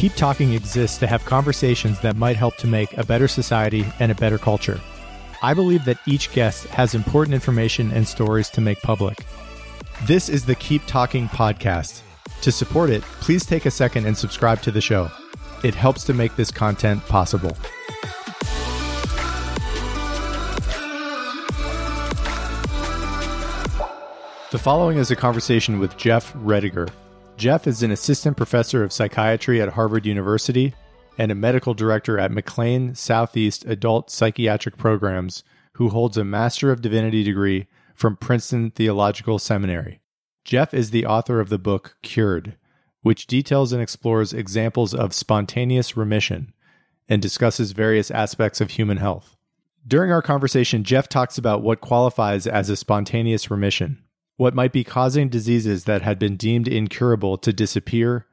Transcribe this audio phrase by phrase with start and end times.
[0.00, 4.10] Keep Talking exists to have conversations that might help to make a better society and
[4.10, 4.80] a better culture.
[5.42, 9.26] I believe that each guest has important information and stories to make public.
[10.04, 12.00] This is the Keep Talking podcast.
[12.40, 15.10] To support it, please take a second and subscribe to the show.
[15.62, 17.54] It helps to make this content possible.
[24.50, 26.88] The following is a conversation with Jeff Rediger.
[27.40, 30.74] Jeff is an assistant professor of psychiatry at Harvard University
[31.16, 35.42] and a medical director at McLean Southeast Adult Psychiatric Programs,
[35.76, 40.02] who holds a Master of Divinity degree from Princeton Theological Seminary.
[40.44, 42.58] Jeff is the author of the book Cured,
[43.00, 46.52] which details and explores examples of spontaneous remission
[47.08, 49.38] and discusses various aspects of human health.
[49.88, 54.02] During our conversation, Jeff talks about what qualifies as a spontaneous remission
[54.40, 58.24] what might be causing diseases that had been deemed incurable to disappear,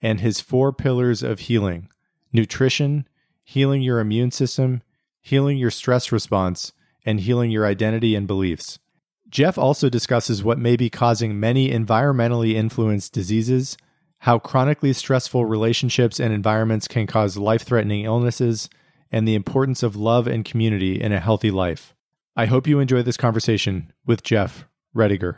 [0.00, 1.88] and his four pillars of healing
[2.32, 3.04] nutrition,
[3.42, 4.80] healing your immune system,
[5.20, 6.72] healing your stress response,
[7.04, 8.78] and healing your identity and beliefs.
[9.28, 13.76] Jeff also discusses what may be causing many environmentally influenced diseases,
[14.18, 18.70] how chronically stressful relationships and environments can cause life threatening illnesses,
[19.10, 21.92] and the importance of love and community in a healthy life.
[22.36, 24.64] I hope you enjoy this conversation with Jeff
[24.96, 25.36] Rediger.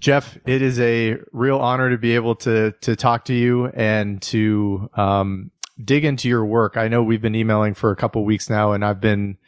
[0.00, 4.20] Jeff, it is a real honor to be able to to talk to you and
[4.20, 5.50] to um,
[5.82, 6.76] dig into your work.
[6.76, 9.38] I know we've been emailing for a couple weeks now, and I've been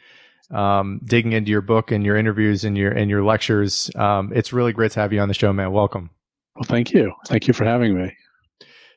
[0.49, 3.91] um, digging into your book and your interviews and your and your lectures.
[3.95, 5.71] Um, it's really great to have you on the show, man.
[5.71, 6.09] Welcome.
[6.55, 7.13] Well, thank you.
[7.27, 8.11] Thank you for having me.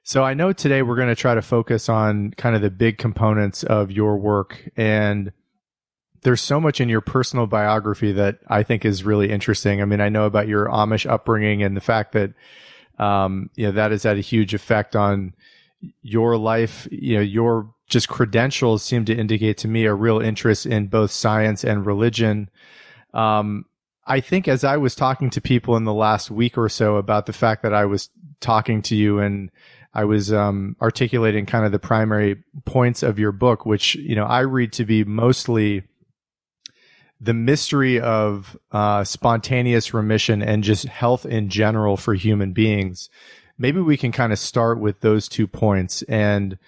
[0.03, 2.97] So I know today we're going to try to focus on kind of the big
[2.97, 5.31] components of your work and
[6.23, 9.81] there's so much in your personal biography that I think is really interesting.
[9.81, 12.33] I mean, I know about your Amish upbringing and the fact that,
[12.99, 15.35] um, you know, that has had a huge effect on
[16.03, 16.87] your life.
[16.91, 21.11] You know, your just credentials seem to indicate to me a real interest in both
[21.11, 22.51] science and religion.
[23.15, 23.65] Um,
[24.07, 27.27] I think as I was talking to people in the last week or so about
[27.27, 29.51] the fact that I was talking to you and
[29.93, 34.25] I was um, articulating kind of the primary points of your book, which you know
[34.25, 35.83] I read to be mostly
[37.21, 43.11] the mystery of uh, spontaneous remission and just health in general for human beings.
[43.59, 46.59] Maybe we can kind of start with those two points and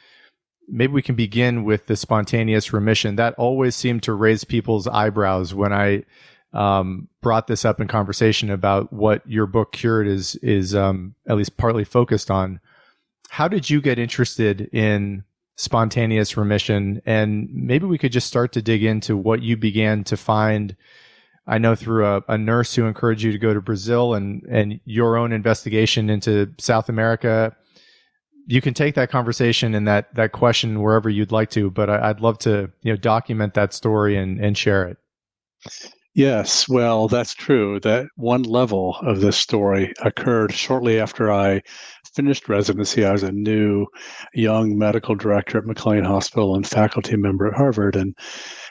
[0.68, 3.16] maybe we can begin with the spontaneous remission.
[3.16, 6.04] That always seemed to raise people's eyebrows when I
[6.52, 11.36] um, brought this up in conversation about what your book Cured is is um, at
[11.36, 12.60] least partly focused on.
[13.30, 15.24] How did you get interested in
[15.62, 17.00] spontaneous remission.
[17.06, 20.74] And maybe we could just start to dig into what you began to find.
[21.46, 24.80] I know through a, a, nurse who encouraged you to go to Brazil and, and
[24.84, 27.54] your own investigation into South America.
[28.48, 32.10] You can take that conversation and that, that question wherever you'd like to, but I,
[32.10, 34.98] I'd love to, you know, document that story and, and share it.
[36.14, 37.78] Yes, well, that's true.
[37.80, 41.62] That one level of this story occurred shortly after I
[42.14, 43.04] finished residency.
[43.04, 43.86] I was a new
[44.34, 47.96] young medical director at McLean Hospital and faculty member at Harvard.
[47.96, 48.16] And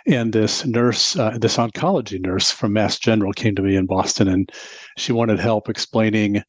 [0.07, 4.27] and this nurse, uh, this oncology nurse from Mass General came to me in Boston
[4.27, 4.51] and
[4.97, 6.43] she wanted help explaining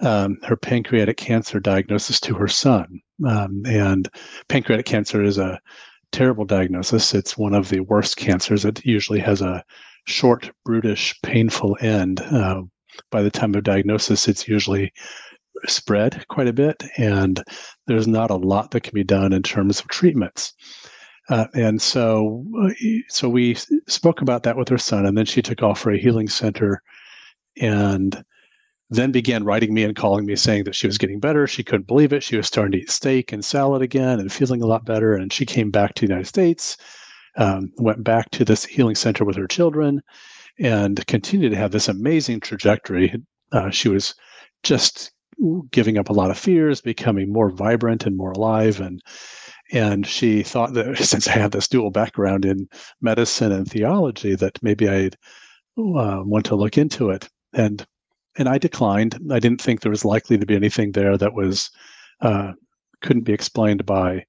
[0.00, 3.00] um, her pancreatic cancer diagnosis to her son.
[3.26, 4.08] Um, and
[4.48, 5.58] pancreatic cancer is a
[6.12, 7.14] terrible diagnosis.
[7.14, 8.64] It's one of the worst cancers.
[8.64, 9.64] It usually has a
[10.06, 12.20] short, brutish, painful end.
[12.20, 12.62] Uh,
[13.10, 14.92] by the time of diagnosis, it's usually
[15.66, 17.42] spread quite a bit, and
[17.86, 20.52] there's not a lot that can be done in terms of treatments.
[21.28, 22.70] Uh, and so, uh,
[23.08, 23.54] so we
[23.86, 26.82] spoke about that with her son, and then she took off for a healing center,
[27.60, 28.24] and
[28.90, 31.46] then began writing me and calling me, saying that she was getting better.
[31.46, 32.22] She couldn't believe it.
[32.22, 35.14] She was starting to eat steak and salad again, and feeling a lot better.
[35.14, 36.78] And she came back to the United States
[37.38, 40.02] um, went back to this healing center with her children
[40.58, 43.14] and continued to have this amazing trajectory.
[43.52, 44.14] Uh, she was
[44.62, 45.12] just
[45.70, 48.80] giving up a lot of fears, becoming more vibrant and more alive.
[48.80, 49.02] And
[49.72, 52.68] and she thought that since I had this dual background in
[53.00, 55.14] medicine and theology, that maybe I'd
[55.76, 57.28] uh, want to look into it.
[57.52, 57.86] And
[58.36, 59.18] and I declined.
[59.30, 61.70] I didn't think there was likely to be anything there that was
[62.20, 62.52] uh,
[63.02, 64.24] couldn't be explained by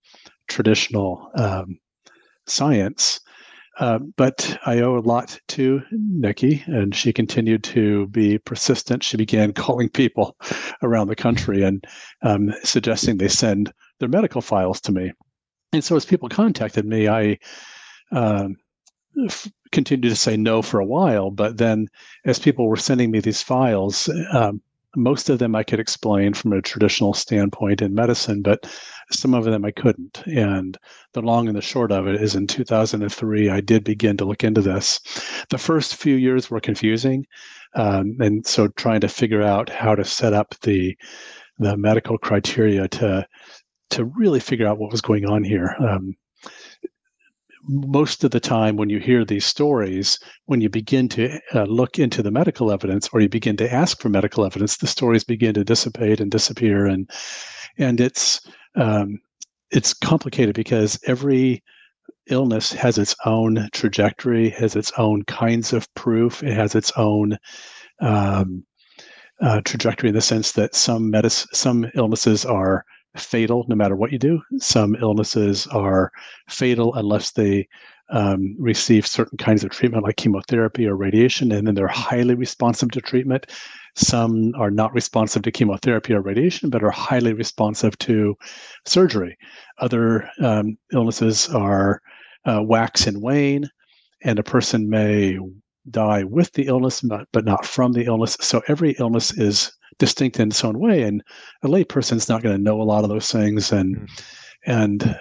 [0.48, 1.80] traditional um,
[2.48, 3.20] science.
[3.80, 9.04] Uh, but I owe a lot to Nikki, and she continued to be persistent.
[9.04, 10.36] She began calling people
[10.84, 11.84] around the country and
[12.22, 15.12] um, suggesting they send their medical files to me.
[15.72, 17.38] And so, as people contacted me, I
[18.12, 18.58] um,
[19.26, 21.32] f- continued to say no for a while.
[21.32, 21.88] But then,
[22.26, 24.62] as people were sending me these files, um,
[24.96, 28.66] most of them I could explain from a traditional standpoint in medicine, but
[29.12, 30.24] some of them I couldn't.
[30.26, 30.78] And
[31.14, 34.44] the long and the short of it is in 2003, I did begin to look
[34.44, 35.00] into this.
[35.50, 37.26] The first few years were confusing.
[37.76, 40.98] Um, and so trying to figure out how to set up the
[41.60, 43.28] the medical criteria to
[43.90, 45.76] to really figure out what was going on here.
[45.80, 46.16] Um,
[47.70, 52.00] most of the time when you hear these stories, when you begin to uh, look
[52.00, 55.54] into the medical evidence or you begin to ask for medical evidence, the stories begin
[55.54, 57.10] to dissipate and disappear, and
[57.78, 58.42] and it's
[58.76, 59.20] um,
[59.70, 61.64] it's complicated because every
[62.32, 67.38] illness has its own trajectory, has its own kinds of proof, it has its own
[68.02, 68.64] um,
[69.42, 72.84] uh, trajectory in the sense that some medicine, some illnesses are
[73.20, 74.42] fatal no matter what you do.
[74.58, 76.12] Some illnesses are
[76.48, 77.68] fatal unless they
[78.12, 82.92] um, receive certain kinds of treatment like chemotherapy or radiation, and then they're highly responsive
[82.92, 83.46] to treatment.
[83.96, 88.36] Some are not responsive to chemotherapy or radiation, but are highly responsive to
[88.86, 89.38] surgery.
[89.78, 92.02] Other um, illnesses are
[92.46, 93.70] uh, wax and wane,
[94.24, 95.38] and a person may
[95.90, 98.38] die with the illness, but not from the illness.
[98.42, 101.24] So every illness is distinct in its own way, and
[101.64, 104.10] a layperson's not going to know a lot of those things, and mm.
[104.66, 105.20] and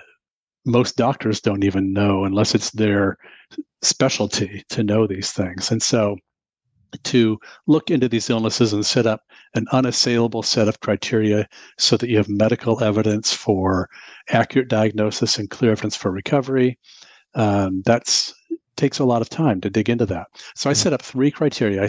[0.65, 3.17] most doctors don't even know unless it's their
[3.83, 5.71] specialty to know these things.
[5.71, 6.17] And so
[7.05, 9.23] to look into these illnesses and set up
[9.55, 11.47] an unassailable set of criteria
[11.79, 13.89] so that you have medical evidence for
[14.31, 16.79] accurate diagnosis and clear evidence for recovery.
[17.35, 18.33] Um, that's
[18.79, 20.29] takes a lot of time to dig into that.
[20.55, 21.83] So I set up three criteria.
[21.83, 21.89] I,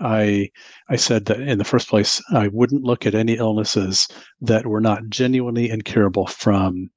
[0.00, 0.50] I,
[0.88, 4.06] I said that in the first place, I wouldn't look at any illnesses
[4.40, 6.90] that were not genuinely incurable from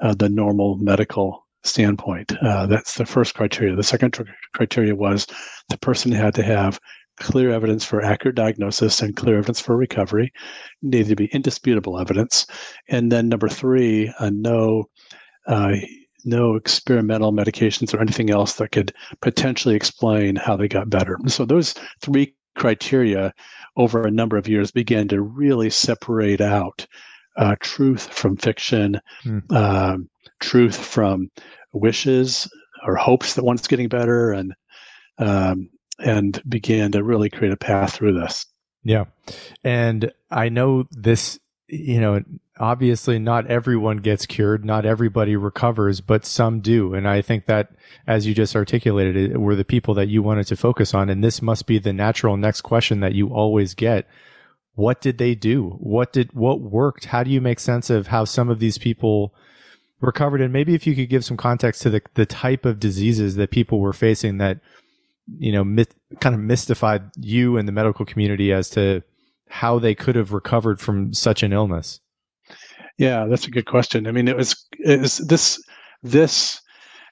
[0.00, 2.32] uh, the normal medical standpoint.
[2.42, 3.76] Uh, that's the first criteria.
[3.76, 4.22] The second tr-
[4.54, 5.26] criteria was
[5.68, 6.80] the person had to have
[7.18, 10.32] clear evidence for accurate diagnosis and clear evidence for recovery.
[10.82, 12.46] Needed to be indisputable evidence.
[12.88, 14.84] And then number three, uh, no.
[15.46, 15.76] Uh,
[16.24, 21.18] no experimental medications or anything else that could potentially explain how they got better.
[21.26, 23.32] So those three criteria
[23.76, 26.86] over a number of years began to really separate out
[27.36, 29.52] uh, truth from fiction, mm.
[29.52, 30.08] um,
[30.40, 31.30] truth from
[31.72, 32.50] wishes
[32.84, 34.54] or hopes that one's getting better, and
[35.18, 35.68] um,
[35.98, 38.46] and began to really create a path through this.
[38.84, 39.04] Yeah,
[39.64, 41.38] and I know this.
[41.68, 42.22] You know,
[42.58, 47.70] obviously, not everyone gets cured, not everybody recovers, but some do, and I think that,
[48.06, 51.22] as you just articulated, it were the people that you wanted to focus on, and
[51.22, 54.08] this must be the natural next question that you always get
[54.78, 55.70] what did they do?
[55.80, 57.06] What did what worked?
[57.06, 59.34] How do you make sense of how some of these people
[60.00, 60.40] recovered?
[60.40, 63.50] And maybe if you could give some context to the the type of diseases that
[63.50, 64.60] people were facing that
[65.36, 69.02] you know myth, kind of mystified you and the medical community as to
[69.50, 72.00] how they could have recovered from such an illness.
[72.98, 74.06] Yeah, that's a good question.
[74.06, 75.62] I mean, it was this
[76.02, 76.60] this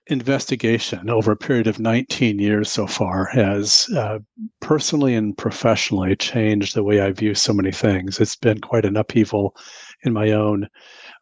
[0.09, 4.19] investigation over a period of 19 years so far has uh,
[4.61, 8.21] personally and professionally changed the way I view so many things.
[8.21, 9.57] It's been quite an upheaval
[10.03, 10.69] in my own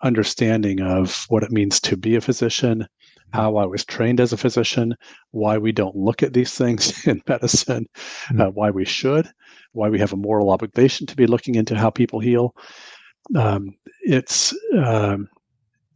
[0.03, 2.87] understanding of what it means to be a physician,
[3.33, 4.95] how I was trained as a physician,
[5.31, 8.41] why we don't look at these things in medicine, mm-hmm.
[8.41, 9.29] uh, why we should,
[9.75, 12.55] why we have a moral obligation to be looking into how people heal.
[13.37, 15.29] Um, it's um,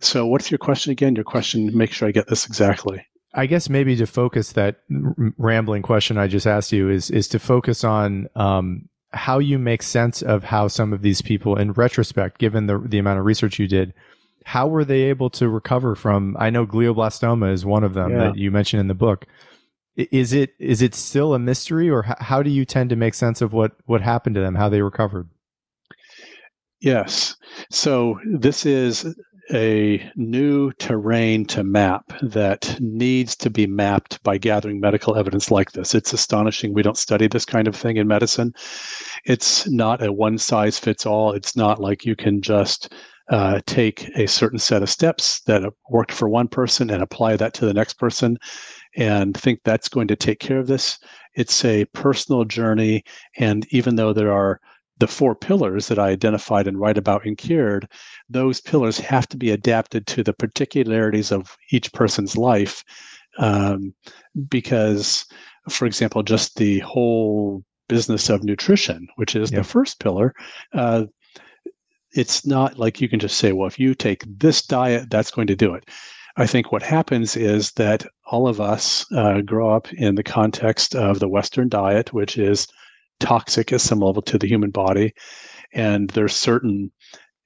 [0.01, 1.15] so, what's your question again?
[1.15, 3.05] Your question, make sure I get this exactly.
[3.35, 4.81] I guess maybe to focus that
[5.37, 9.83] rambling question I just asked you is is to focus on um, how you make
[9.83, 13.59] sense of how some of these people, in retrospect, given the the amount of research
[13.59, 13.93] you did,
[14.45, 16.37] how were they able to recover from?
[16.39, 18.19] I know glioblastoma is one of them yeah.
[18.19, 19.27] that you mentioned in the book.
[19.99, 23.43] Is it is it still a mystery, or how do you tend to make sense
[23.43, 25.29] of what what happened to them, how they recovered?
[26.81, 27.35] Yes.
[27.71, 29.13] So this is
[29.53, 35.73] a new terrain to map that needs to be mapped by gathering medical evidence like
[35.73, 35.95] this.
[35.95, 36.75] It's astonishing.
[36.75, 38.53] We don't study this kind of thing in medicine.
[39.25, 41.33] It's not a one size fits all.
[41.33, 42.93] It's not like you can just
[43.31, 47.55] uh, take a certain set of steps that worked for one person and apply that
[47.55, 48.39] to the next person
[48.99, 50.99] and think that's going to take care of this.
[51.35, 53.05] It's a personal journey.
[53.39, 54.61] And even though there are
[54.99, 57.89] the four pillars that I identified and write about in Cured,
[58.29, 62.83] those pillars have to be adapted to the particularities of each person's life.
[63.39, 63.95] Um,
[64.49, 65.25] because,
[65.69, 70.35] for example, just the whole business of nutrition, which is the first pillar,
[70.73, 71.05] uh,
[72.13, 75.47] it's not like you can just say, well, if you take this diet, that's going
[75.47, 75.89] to do it.
[76.39, 80.95] I think what happens is that all of us uh, grow up in the context
[80.95, 82.69] of the Western diet, which is
[83.19, 85.13] toxic at some level to the human body.
[85.75, 86.93] And there's certain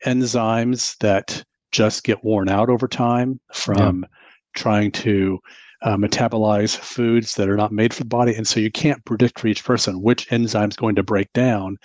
[0.04, 4.08] enzymes that just get worn out over time from yeah.
[4.54, 5.38] trying to
[5.80, 8.34] uh, metabolize foods that are not made for the body.
[8.34, 11.78] And so you can't predict for each person which enzyme is going to break down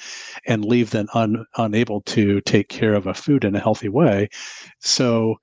[0.45, 4.27] and leave them un, unable to take care of a food in a healthy way.
[4.81, 5.35] So,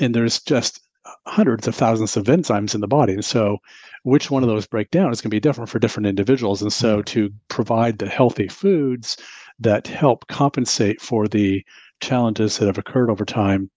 [0.00, 0.80] and there's just
[1.26, 3.12] hundreds of thousands of enzymes in the body.
[3.12, 3.58] And so
[4.02, 6.62] which one of those break down is going to be different for different individuals.
[6.62, 7.04] And so mm-hmm.
[7.04, 9.16] to provide the healthy foods
[9.58, 11.64] that help compensate for the
[12.00, 13.70] challenges that have occurred over time,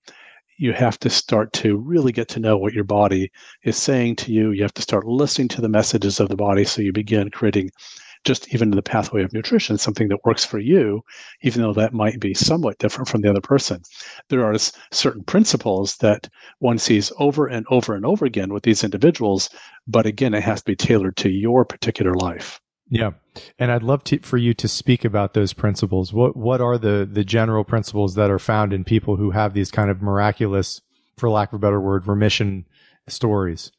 [0.57, 3.31] you have to start to really get to know what your body
[3.63, 4.51] is saying to you.
[4.51, 7.71] You have to start listening to the messages of the body so you begin creating
[8.25, 11.01] just even the pathway of nutrition, something that works for you,
[11.41, 13.81] even though that might be somewhat different from the other person.
[14.29, 14.55] There are
[14.91, 19.49] certain principles that one sees over and over and over again with these individuals,
[19.88, 22.59] but again, it has to be tailored to your particular life.
[22.89, 23.11] Yeah.
[23.57, 26.11] And I'd love to, for you to speak about those principles.
[26.11, 29.71] What what are the the general principles that are found in people who have these
[29.71, 30.81] kind of miraculous,
[31.17, 32.65] for lack of a better word, remission
[33.07, 33.71] stories?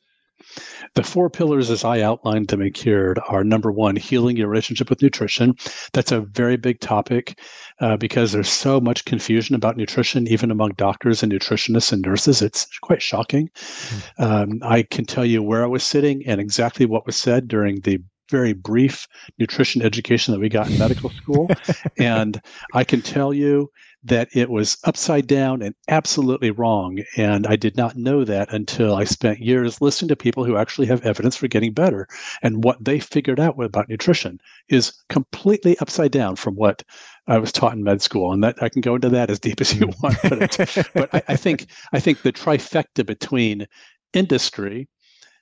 [0.95, 4.91] The four pillars, as I outlined them in Cured, are number one, healing your relationship
[4.91, 5.55] with nutrition.
[5.93, 7.39] That's a very big topic
[7.81, 12.43] uh, because there's so much confusion about nutrition, even among doctors and nutritionists and nurses.
[12.43, 13.51] It's quite shocking.
[13.55, 14.23] Mm-hmm.
[14.23, 17.81] Um, I can tell you where I was sitting and exactly what was said during
[17.81, 21.51] the very brief nutrition education that we got in medical school.
[21.99, 22.41] and
[22.75, 23.71] I can tell you
[24.03, 27.01] that it was upside down and absolutely wrong.
[27.17, 30.87] And I did not know that until I spent years listening to people who actually
[30.87, 32.07] have evidence for getting better.
[32.43, 36.83] And what they figured out about nutrition is completely upside down from what
[37.27, 38.33] I was taught in med school.
[38.33, 40.03] And that I can go into that as deep as you mm.
[40.03, 40.17] want.
[40.23, 43.67] But, but I, I think I think the trifecta between
[44.15, 44.89] industry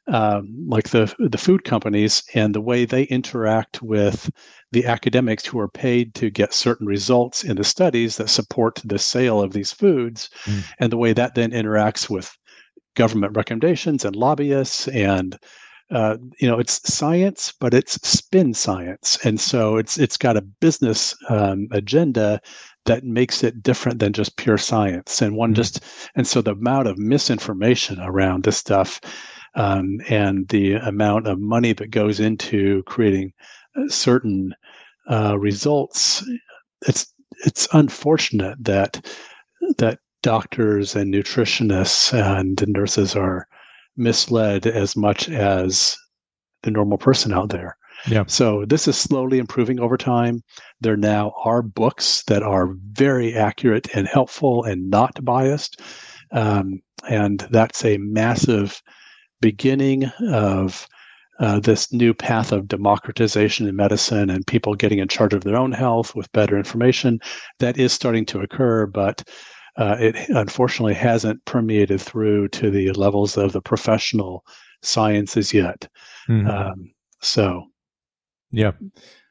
[0.09, 4.31] um, like the the food companies and the way they interact with
[4.73, 8.99] the academics who are paid to get certain results in the studies that support the
[8.99, 10.65] sale of these foods, mm.
[10.79, 12.37] and the way that then interacts with
[12.97, 15.39] government recommendations and lobbyists and
[15.91, 19.19] uh, you know it's science but it's spin science.
[19.25, 22.41] And so it's it's got a business um, agenda
[22.87, 25.21] that makes it different than just pure science.
[25.21, 25.57] And one mm.
[25.57, 25.85] just
[26.15, 29.01] and so the amount of misinformation around this stuff
[29.59, 33.33] um, and the amount of money that goes into creating
[33.77, 34.55] uh, certain
[35.11, 36.25] uh, results.
[36.87, 37.13] It's
[37.45, 39.05] it's unfortunate that
[39.79, 43.49] that doctors and nutritionists and nurses are
[43.97, 45.97] misled as much as
[46.63, 47.77] the normal person out there.
[48.07, 48.25] Yeah.
[48.29, 50.43] So this is slowly improving over time.
[50.81, 55.81] There now are books that are very accurate and helpful and not biased,
[56.31, 58.81] um, and that's a massive
[59.41, 60.89] beginning of
[61.41, 65.57] uh, this new path of democratization in medicine and people getting in charge of their
[65.57, 67.21] own health with better information
[67.61, 69.23] that is starting to occur, but
[69.77, 74.45] uh, it unfortunately hasn't permeated through to the levels of the professional
[74.83, 75.89] sciences yet.
[76.29, 76.49] Mm-hmm.
[76.49, 77.65] Um, so,
[78.51, 78.73] yeah.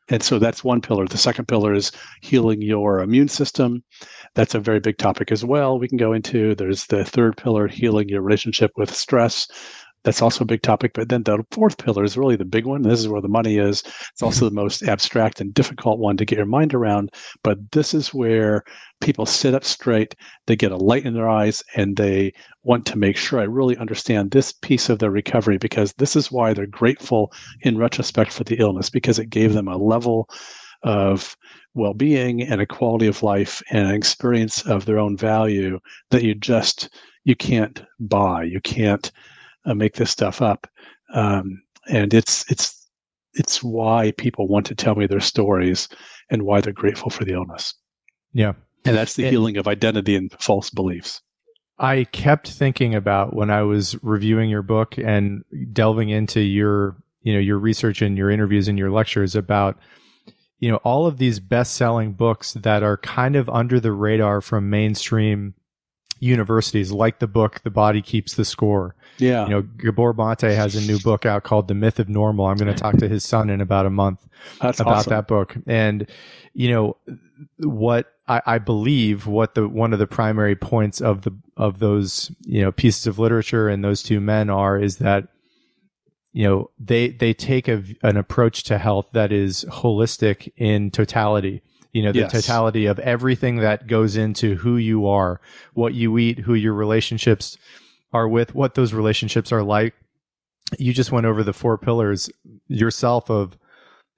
[0.09, 1.05] And so that's one pillar.
[1.05, 3.83] The second pillar is healing your immune system.
[4.35, 5.77] That's a very big topic as well.
[5.77, 6.55] We can go into.
[6.55, 9.47] There's the third pillar, healing your relationship with stress
[10.03, 10.93] that's also a big topic.
[10.93, 12.81] But then the fourth pillar is really the big one.
[12.81, 13.83] This is where the money is.
[14.11, 17.11] It's also the most abstract and difficult one to get your mind around.
[17.43, 18.63] But this is where
[19.01, 22.97] people sit up straight, they get a light in their eyes, and they want to
[22.97, 26.65] make sure I really understand this piece of their recovery because this is why they're
[26.65, 30.29] grateful in retrospect for the illness because it gave them a level
[30.83, 31.35] of
[31.73, 36.33] well-being and a quality of life and an experience of their own value that you
[36.33, 36.89] just
[37.23, 39.11] you can't buy you can't
[39.67, 40.67] uh, make this stuff up.
[41.13, 42.89] Um, and it's it's
[43.33, 45.88] it's why people want to tell me their stories
[46.29, 47.74] and why they're grateful for the illness.
[48.33, 48.53] Yeah.
[48.86, 51.21] And that's the it, healing of identity and false beliefs.
[51.79, 57.33] I kept thinking about when I was reviewing your book and delving into your, you
[57.33, 59.77] know, your research and your interviews and your lectures about,
[60.59, 64.69] you know, all of these best-selling books that are kind of under the radar from
[64.69, 65.53] mainstream
[66.19, 69.45] universities, like the book "The Body Keeps the Score." Yeah.
[69.45, 72.45] You know, Gabor Mate has a new book out called The Myth of Normal.
[72.45, 74.27] I'm going to talk to his son in about a month
[74.62, 75.12] That's about awesome.
[75.12, 75.55] that book.
[75.65, 76.07] And,
[76.53, 76.97] you know,
[77.57, 82.31] what I, I, believe what the, one of the primary points of the, of those,
[82.45, 85.27] you know, pieces of literature and those two men are is that,
[86.33, 91.63] you know, they, they take a, an approach to health that is holistic in totality
[91.97, 92.31] you know the yes.
[92.31, 95.41] totality of everything that goes into who you are
[95.73, 97.57] what you eat who your relationships
[98.13, 99.93] are with, what those relationships are like.
[100.77, 102.29] You just went over the four pillars
[102.67, 103.57] yourself of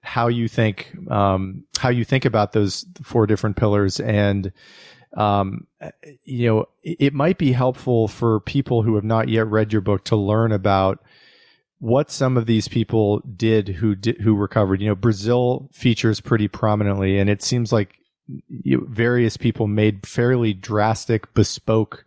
[0.02, 4.52] how you think um, how you think about those four different pillars and
[5.16, 5.66] um,
[6.24, 10.04] you know it might be helpful for people who have not yet read your book
[10.04, 11.04] to learn about
[11.80, 17.18] what some of these people did who who recovered you know brazil features pretty prominently
[17.18, 18.00] and it seems like
[18.48, 22.04] you, various people made fairly drastic bespoke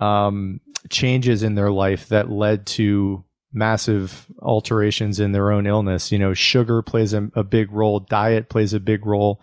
[0.00, 6.10] um, changes in their life that led to massive alterations in their own illness.
[6.10, 9.40] You know, sugar plays a, a big role, diet plays a big role.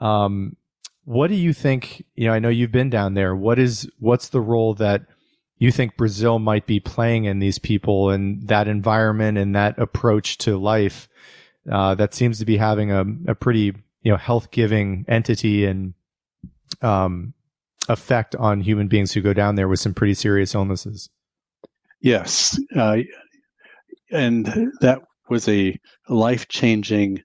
[0.00, 0.56] Um,
[1.04, 2.04] what do you think?
[2.14, 3.34] You know, I know you've been down there.
[3.36, 5.02] What is what's the role that
[5.62, 10.36] you think Brazil might be playing in these people and that environment and that approach
[10.38, 11.08] to life
[11.70, 15.94] uh, that seems to be having a, a pretty you know health giving entity and
[16.80, 17.32] um,
[17.88, 21.08] effect on human beings who go down there with some pretty serious illnesses.
[22.00, 22.98] Yes, uh,
[24.10, 24.46] and
[24.80, 25.78] that was a
[26.08, 27.22] life changing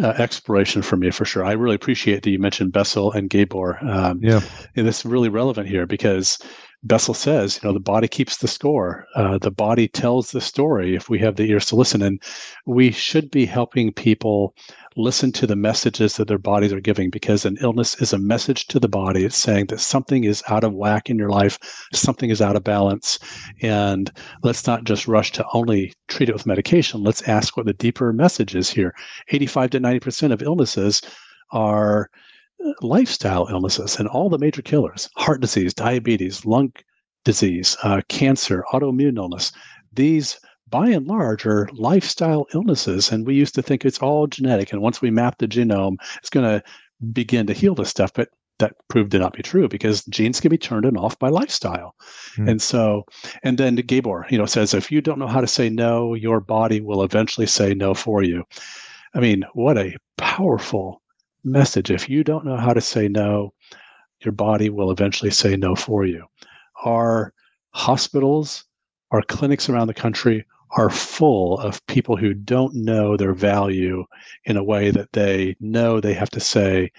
[0.00, 1.44] uh, exploration for me for sure.
[1.44, 3.84] I really appreciate that you mentioned Bessel and Gabor.
[3.84, 4.42] Um, yeah,
[4.76, 6.38] and it's really relevant here because
[6.82, 9.06] Bessel says, you know, the body keeps the score.
[9.14, 12.22] Uh, the body tells the story if we have the ears to listen, and
[12.64, 14.54] we should be helping people
[14.96, 18.66] listen to the messages that their bodies are giving because an illness is a message
[18.68, 19.24] to the body.
[19.24, 21.58] It's saying that something is out of whack in your life,
[21.92, 23.18] something is out of balance.
[23.60, 24.10] And
[24.42, 27.02] let's not just rush to only treat it with medication.
[27.02, 28.94] Let's ask what the deeper message is here.
[29.28, 31.02] 85 to 90% of illnesses
[31.52, 32.10] are
[32.80, 36.72] lifestyle illnesses and all the major killers heart disease, diabetes, lung
[37.24, 39.52] disease, uh, cancer, autoimmune illness.
[39.92, 40.40] These
[40.70, 44.80] by and large are lifestyle illnesses and we used to think it's all genetic and
[44.80, 46.62] once we map the genome it's going to
[47.12, 48.28] begin to heal this stuff but
[48.60, 51.94] that proved to not be true because genes can be turned on off by lifestyle
[52.36, 52.48] mm.
[52.48, 53.04] and so
[53.42, 56.40] and then gabor you know says if you don't know how to say no your
[56.40, 58.44] body will eventually say no for you
[59.14, 60.99] i mean what a powerful
[61.44, 63.52] message if you don't know how to say no
[64.24, 66.24] your body will eventually say no for you
[66.84, 67.32] our
[67.70, 68.64] hospitals
[69.10, 70.44] our clinics around the country
[70.76, 74.04] are full of people who don't know their value
[74.44, 76.90] in a way that they know they have to say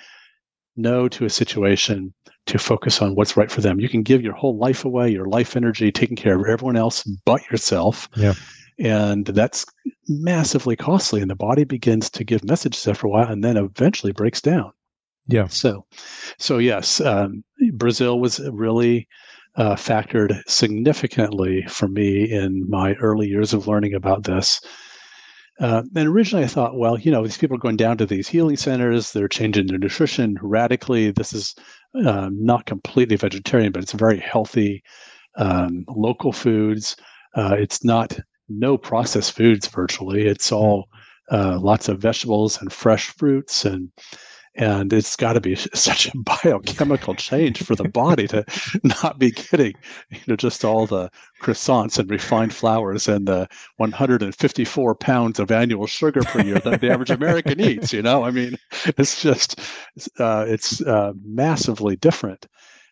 [0.75, 2.13] no to a situation
[2.47, 3.79] to focus on what's right for them.
[3.79, 7.03] You can give your whole life away, your life energy, taking care of everyone else
[7.25, 8.09] but yourself.
[8.15, 8.33] Yeah.
[8.81, 9.65] And that's
[10.07, 11.21] massively costly.
[11.21, 14.71] And the body begins to give messages after a while and then eventually breaks down.
[15.27, 15.47] Yeah.
[15.47, 15.85] So,
[16.39, 19.07] so yes, um, Brazil was really
[19.55, 24.61] uh, factored significantly for me in my early years of learning about this.
[25.59, 28.27] Uh, and originally I thought, well, you know, these people are going down to these
[28.27, 31.11] healing centers, they're changing their nutrition radically.
[31.11, 31.53] This is
[32.03, 34.81] uh, not completely vegetarian, but it's very healthy,
[35.37, 36.95] um, local foods.
[37.35, 38.17] Uh, it's not
[38.59, 40.27] no processed foods virtually.
[40.27, 40.87] It's all
[41.31, 43.91] uh, lots of vegetables and fresh fruits and
[44.55, 48.43] and it's got to be such a biochemical change for the body to
[48.83, 49.73] not be getting
[50.09, 51.09] you know just all the
[51.41, 56.91] croissants and refined flours and the 154 pounds of annual sugar per year that the
[56.91, 58.23] average american eats you know?
[58.23, 58.57] I mean
[58.97, 59.59] it's just
[60.19, 62.45] uh, it's uh, massively different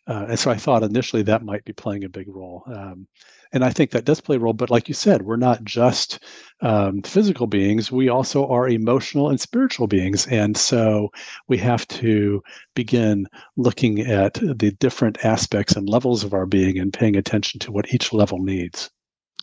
[0.09, 3.07] uh, and so i thought initially that might be playing a big role um,
[3.51, 4.53] and I think that does play a role.
[4.53, 6.23] But like you said, we're not just
[6.61, 11.09] um, physical beings; we also are emotional and spiritual beings, and so
[11.47, 12.43] we have to
[12.75, 17.71] begin looking at the different aspects and levels of our being and paying attention to
[17.71, 18.89] what each level needs.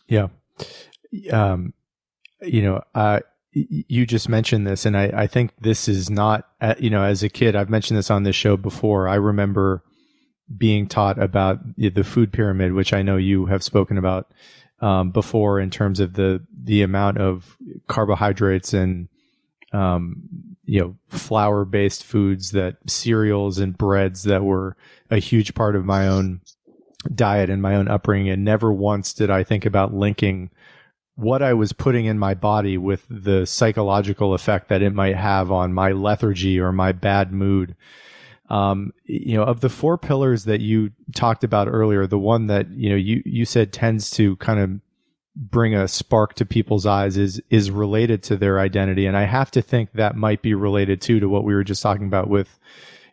[0.07, 0.27] Yeah,
[1.31, 1.73] um,
[2.41, 3.19] you know, uh,
[3.51, 7.23] you just mentioned this, and I, I think this is not, uh, you know, as
[7.23, 9.09] a kid, I've mentioned this on this show before.
[9.09, 9.83] I remember
[10.55, 14.31] being taught about the food pyramid, which I know you have spoken about
[14.79, 17.57] um, before in terms of the the amount of
[17.87, 19.07] carbohydrates and
[19.73, 20.21] um,
[20.65, 24.75] you know flour based foods that cereals and breads that were
[25.09, 26.41] a huge part of my own
[27.13, 28.29] diet and my own upbringing.
[28.29, 30.49] And never once did I think about linking
[31.15, 35.51] what I was putting in my body with the psychological effect that it might have
[35.51, 37.75] on my lethargy or my bad mood
[38.49, 42.69] um, you know, of the four pillars that you talked about earlier, the one that
[42.71, 44.71] you know you you said tends to kind of
[45.35, 49.51] bring a spark to people's eyes is is related to their identity, and I have
[49.51, 52.57] to think that might be related too to what we were just talking about with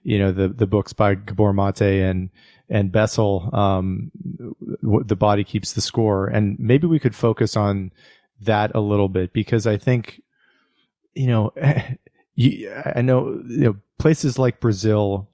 [0.05, 2.31] you know the the books by Gabor Mate and
[2.69, 3.51] and Bessel.
[3.53, 4.13] Um,
[4.83, 7.91] the body keeps the score, and maybe we could focus on
[8.41, 10.23] that a little bit because I think
[11.15, 11.53] you know.
[12.35, 15.31] You, I know, you know places like Brazil,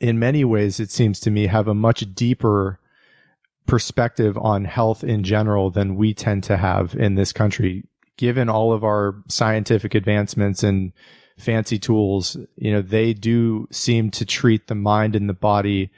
[0.00, 2.80] in many ways, it seems to me, have a much deeper
[3.66, 7.84] perspective on health in general than we tend to have in this country.
[8.16, 10.92] given all of our scientific advancements and
[11.38, 15.90] fancy tools, you know, they do seem to treat the mind and the body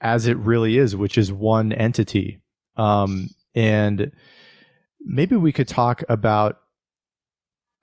[0.00, 2.40] as it really is, which is one entity.
[2.76, 4.10] Um, and
[5.00, 6.61] maybe we could talk about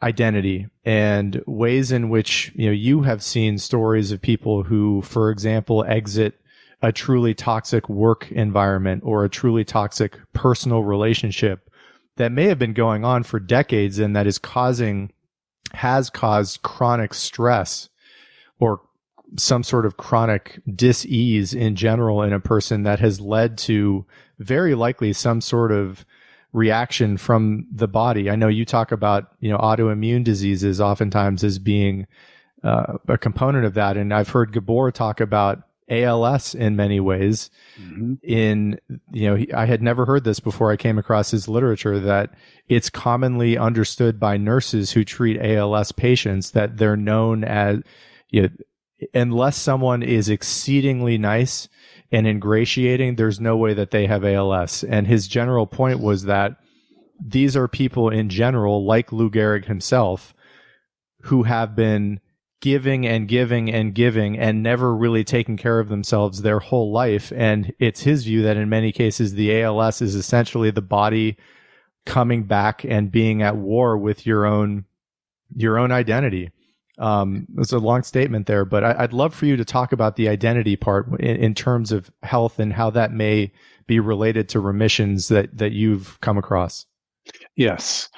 [0.01, 5.29] identity and ways in which you know you have seen stories of people who for
[5.29, 6.39] example exit
[6.81, 11.69] a truly toxic work environment or a truly toxic personal relationship
[12.15, 15.11] that may have been going on for decades and that is causing
[15.73, 17.89] has caused chronic stress
[18.59, 18.81] or
[19.37, 24.05] some sort of chronic dis-ease in general in a person that has led to
[24.39, 26.05] very likely some sort of
[26.51, 28.29] reaction from the body.
[28.29, 32.07] I know you talk about, you know, autoimmune diseases oftentimes as being
[32.63, 33.97] uh, a component of that.
[33.97, 37.49] And I've heard Gabor talk about ALS in many ways.
[37.79, 38.13] Mm-hmm.
[38.23, 38.79] In,
[39.11, 42.33] you know, he, I had never heard this before I came across his literature that
[42.67, 47.79] it's commonly understood by nurses who treat ALS patients that they're known as,
[48.29, 48.49] you know,
[49.13, 51.69] unless someone is exceedingly nice
[52.11, 54.83] and ingratiating, there's no way that they have ALS.
[54.83, 56.57] And his general point was that
[57.19, 60.33] these are people in general, like Lou Gehrig himself,
[61.23, 62.19] who have been
[62.61, 67.31] giving and giving and giving and never really taking care of themselves their whole life.
[67.35, 71.37] And it's his view that in many cases, the ALS is essentially the body
[72.05, 74.85] coming back and being at war with your own,
[75.55, 76.51] your own identity.
[76.99, 80.17] Um, it's a long statement there, but I, would love for you to talk about
[80.17, 83.53] the identity part in, in, terms of health and how that may
[83.87, 86.85] be related to remissions that, that you've come across.
[87.55, 88.09] Yes.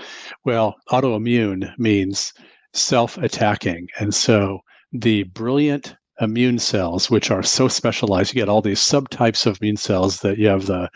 [0.46, 2.34] Well, autoimmune means
[2.74, 3.88] self attacking.
[4.00, 9.46] And so the brilliant immune cells, which are so specialized, you get all these subtypes
[9.46, 10.90] of immune cells that you have the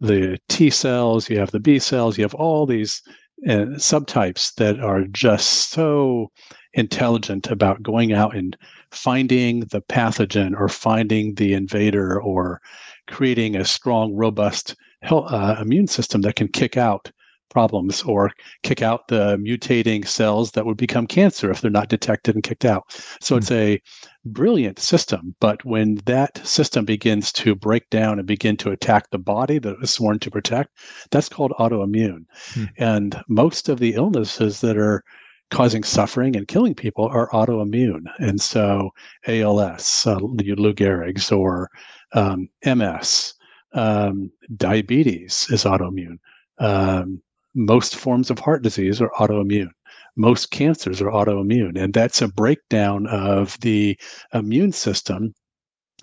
[0.00, 3.02] the T cells, you have the B cells, you have all these
[3.48, 6.30] uh, subtypes that are just so
[6.76, 8.56] intelligent about going out and
[8.90, 12.60] finding the pathogen or finding the invader or
[13.08, 17.10] creating a strong, robust health, uh, immune system that can kick out
[17.48, 18.30] problems or
[18.62, 22.64] kick out the mutating cells that would become cancer if they're not detected and kicked
[22.64, 22.84] out.
[23.20, 23.38] So mm-hmm.
[23.38, 23.80] it's a
[24.26, 25.34] brilliant system.
[25.40, 29.74] But when that system begins to break down and begin to attack the body that
[29.74, 30.76] it was sworn to protect,
[31.10, 32.26] that's called autoimmune.
[32.50, 32.64] Mm-hmm.
[32.76, 35.02] And most of the illnesses that are
[35.50, 38.04] causing suffering and killing people are autoimmune.
[38.18, 38.90] And so
[39.26, 41.70] ALS, uh, Lou Gehrig's, or
[42.12, 43.34] um, MS,
[43.74, 46.18] um, diabetes is autoimmune.
[46.58, 47.22] Um,
[47.54, 49.70] most forms of heart disease are autoimmune.
[50.16, 51.80] Most cancers are autoimmune.
[51.80, 53.98] And that's a breakdown of the
[54.32, 55.34] immune system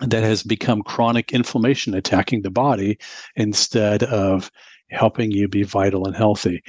[0.00, 2.98] that has become chronic inflammation attacking the body
[3.36, 4.50] instead of
[4.90, 6.62] helping you be vital and healthy.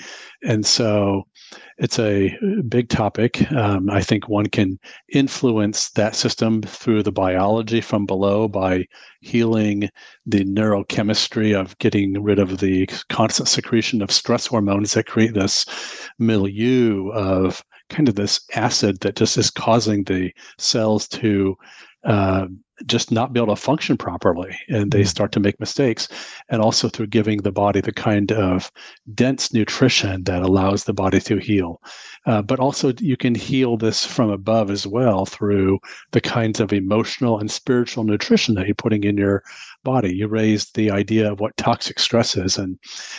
[0.43, 1.23] And so
[1.77, 2.35] it's a
[2.67, 3.51] big topic.
[3.51, 4.79] Um, I think one can
[5.13, 8.85] influence that system through the biology from below by
[9.21, 9.89] healing
[10.25, 15.65] the neurochemistry of getting rid of the constant secretion of stress hormones that create this
[16.19, 21.55] milieu of kind of this acid that just is causing the cells to
[22.05, 22.47] uh,
[22.85, 25.07] just not be able to function properly and they mm.
[25.07, 26.07] start to make mistakes
[26.49, 28.71] and also through giving the body the kind of
[29.13, 31.81] dense nutrition that allows the body to heal
[32.25, 35.79] uh, but also you can heal this from above as well through
[36.11, 39.41] the kinds of emotional and spiritual nutrition that you're putting in your
[39.83, 42.77] body you raised the idea of what toxic stress is and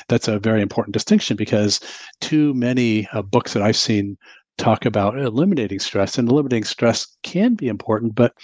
[0.08, 1.80] that's a very important distinction because
[2.20, 4.16] too many uh, books that i've seen
[4.58, 8.34] talk about eliminating stress and eliminating stress can be important but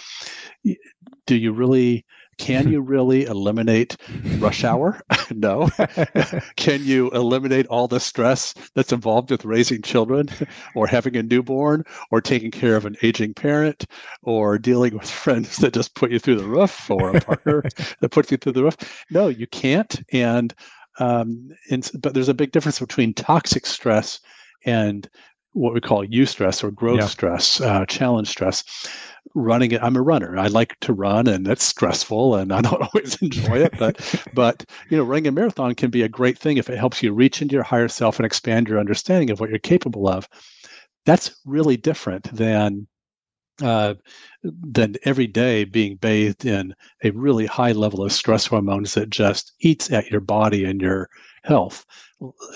[1.25, 2.05] do you really
[2.37, 3.97] can you really eliminate
[4.37, 5.01] rush hour?
[5.33, 5.69] No.
[6.57, 10.29] Can you eliminate all the stress that's involved with raising children
[10.75, 13.85] or having a newborn or taking care of an aging parent
[14.21, 17.63] or dealing with friends that just put you through the roof or a partner
[17.99, 19.05] that puts you through the roof?
[19.09, 20.53] No you can't and
[20.99, 24.19] um, and, but there's a big difference between toxic stress
[24.65, 25.09] and
[25.53, 27.07] what we call eustress or growth yeah.
[27.07, 28.63] stress, uh, challenge stress.
[29.35, 30.37] Running it, I'm a runner.
[30.37, 33.73] I like to run, and it's stressful, and I don't always enjoy it.
[33.79, 37.01] But, but you know, running a marathon can be a great thing if it helps
[37.01, 40.27] you reach into your higher self and expand your understanding of what you're capable of.
[41.05, 42.87] That's really different than
[43.61, 43.93] uh,
[44.43, 49.53] than every day being bathed in a really high level of stress hormones that just
[49.61, 51.09] eats at your body and your
[51.43, 51.85] health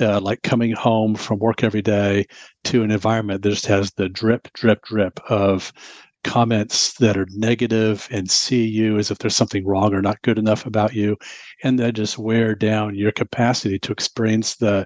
[0.02, 2.26] uh, like coming home from work every day
[2.64, 5.74] to an environment that just has the drip, drip, drip of
[6.24, 10.38] comments that are negative and see you as if there's something wrong or not good
[10.38, 11.16] enough about you,
[11.64, 14.86] and that just wear down your capacity to experience the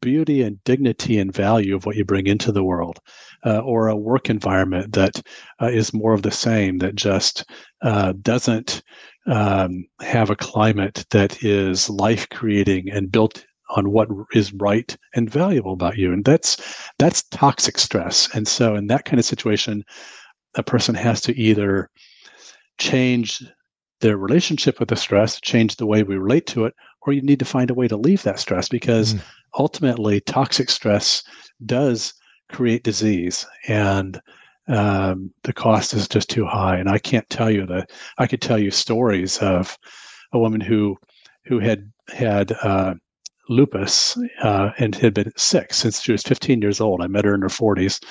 [0.00, 2.98] beauty and dignity and value of what you bring into the world,
[3.44, 5.22] uh, or a work environment that
[5.60, 7.44] uh, is more of the same, that just
[7.82, 8.82] uh, doesn't
[9.26, 15.28] um, have a climate that is life creating and built on what is right and
[15.28, 16.56] valuable about you and that's
[16.98, 19.84] that's toxic stress and so in that kind of situation
[20.54, 21.90] a person has to either
[22.78, 23.44] change
[24.00, 27.38] their relationship with the stress, change the way we relate to it, or you need
[27.38, 29.20] to find a way to leave that stress because mm.
[29.56, 31.22] Ultimately toxic stress
[31.64, 32.14] does
[32.50, 34.20] create disease and
[34.68, 36.76] um, the cost is just too high.
[36.76, 39.76] And I can't tell you that I could tell you stories of
[40.32, 40.96] a woman who
[41.46, 42.94] who had had uh,
[43.48, 47.02] lupus uh, and had been sick since she was 15 years old.
[47.02, 48.04] I met her in her 40s,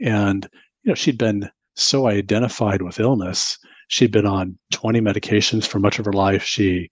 [0.00, 0.48] and
[0.82, 3.58] you know she'd been so identified with illness.
[3.88, 6.42] She'd been on 20 medications for much of her life.
[6.42, 6.90] She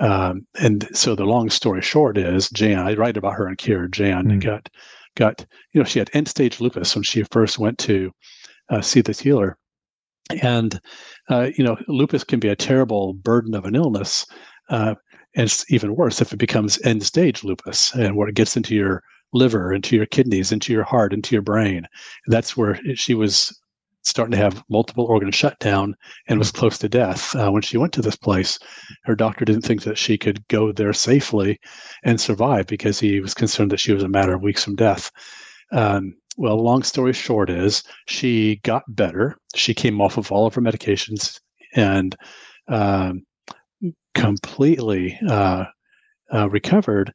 [0.00, 2.78] um, and so the long story short is Jan.
[2.78, 3.92] I write about her in Cured.
[3.92, 4.42] Jan mm.
[4.42, 4.68] got
[5.14, 8.10] got you know she had end stage lupus when she first went to
[8.70, 9.58] uh, see this healer,
[10.42, 10.80] and
[11.28, 14.26] uh, you know lupus can be a terrible burden of an illness,
[14.70, 14.94] uh,
[15.36, 18.74] and it's even worse if it becomes end stage lupus and where it gets into
[18.74, 21.86] your liver, into your kidneys, into your heart, into your brain.
[22.26, 23.59] That's where she was
[24.02, 25.94] starting to have multiple organ shutdown
[26.28, 27.34] and was close to death.
[27.36, 28.58] Uh, when she went to this place,
[29.04, 31.58] her doctor didn't think that she could go there safely
[32.04, 35.10] and survive because he was concerned that she was a matter of weeks from death.
[35.72, 39.36] Um, well, long story short is she got better.
[39.54, 41.38] She came off of all of her medications
[41.74, 42.16] and
[42.68, 43.24] um,
[44.14, 45.64] completely uh,
[46.32, 47.12] uh, recovered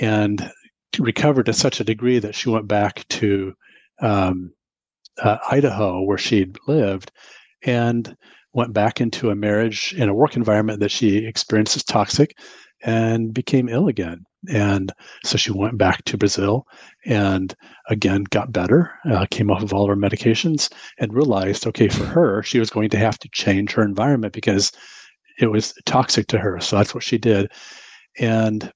[0.00, 0.50] and
[0.98, 3.52] recovered to such a degree that she went back to
[4.00, 4.52] um,
[5.22, 7.10] uh, Idaho, where she'd lived,
[7.62, 8.14] and
[8.52, 12.36] went back into a marriage in a work environment that she experienced as toxic
[12.82, 14.24] and became ill again.
[14.48, 14.92] And
[15.24, 16.64] so she went back to Brazil
[17.04, 17.54] and
[17.88, 22.04] again got better, uh, came off of all of her medications, and realized okay, for
[22.04, 24.72] her, she was going to have to change her environment because
[25.40, 26.60] it was toxic to her.
[26.60, 27.50] So that's what she did.
[28.18, 28.72] And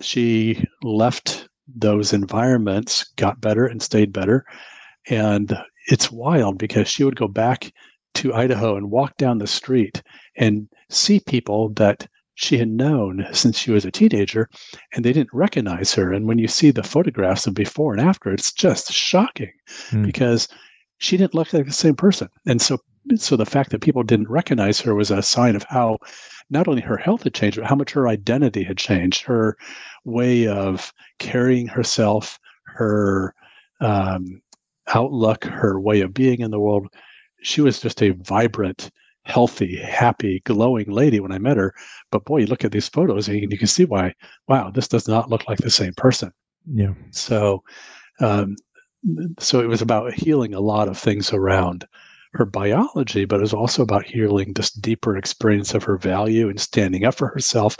[0.00, 4.44] she left those environments, got better, and stayed better
[5.08, 7.72] and it's wild because she would go back
[8.14, 10.02] to Idaho and walk down the street
[10.36, 14.48] and see people that she had known since she was a teenager
[14.94, 16.12] and they didn't recognize her.
[16.12, 19.52] And when you see the photographs of before and after, it's just shocking
[19.90, 20.04] mm.
[20.04, 20.48] because
[20.98, 22.28] she didn't look like the same person.
[22.46, 22.78] And so
[23.16, 25.98] so the fact that people didn't recognize her was a sign of how
[26.50, 29.56] not only her health had changed, but how much her identity had changed, her
[30.04, 33.34] way of carrying herself, her
[33.80, 34.42] um,
[34.94, 36.88] outlook, her way of being in the world.
[37.42, 38.90] She was just a vibrant,
[39.24, 41.74] healthy, happy, glowing lady when I met her.
[42.10, 44.14] But boy, you look at these photos and you can see why,
[44.48, 46.32] wow, this does not look like the same person.
[46.72, 46.94] Yeah.
[47.10, 47.62] So,
[48.20, 48.56] um,
[49.38, 51.86] so it was about healing a lot of things around
[52.34, 56.60] her biology, but it was also about healing this deeper experience of her value and
[56.60, 57.76] standing up for herself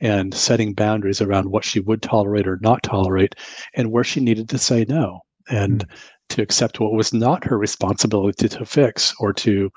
[0.00, 3.34] and setting boundaries around what she would tolerate or not tolerate
[3.74, 5.20] and where she needed to say no.
[5.50, 5.92] And mm
[6.30, 9.70] to accept what was not her responsibility to fix or to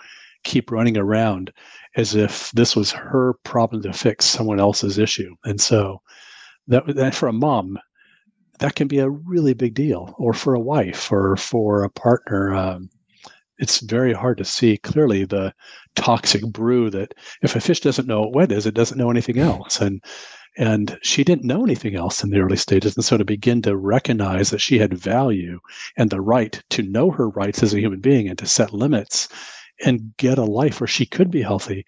[0.44, 1.52] keep running around
[1.96, 5.36] as if this was her problem to fix someone else's issue.
[5.44, 6.02] And so
[6.68, 7.78] that, that for a mom,
[8.60, 12.54] that can be a really big deal, or for a wife, or for a partner.
[12.54, 12.90] Um,
[13.58, 15.54] it's very hard to see clearly the
[15.96, 19.40] toxic brew that if a fish doesn't know what wet is, it doesn't know anything
[19.40, 19.82] else.
[19.82, 20.04] And
[20.62, 22.96] and she didn't know anything else in the early stages.
[22.96, 25.60] And so to begin to recognize that she had value
[25.98, 29.28] and the right to know her rights as a human being and to set limits
[29.84, 31.84] and get a life where she could be healthy,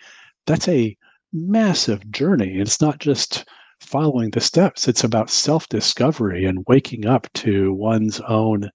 [0.48, 0.98] that's a
[1.32, 2.54] massive journey.
[2.54, 3.46] And It's not just
[3.80, 8.72] following the steps, it's about self discovery and waking up to one's own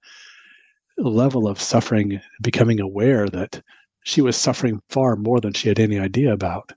[0.96, 3.60] level of suffering, becoming aware that
[4.04, 6.72] she was suffering far more than she had any idea about.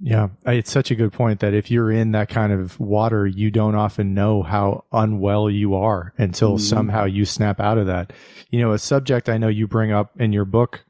[0.00, 3.50] Yeah, it's such a good point that if you're in that kind of water, you
[3.50, 6.60] don't often know how unwell you are until mm.
[6.60, 8.12] somehow you snap out of that.
[8.50, 10.84] You know, a subject I know you bring up in your book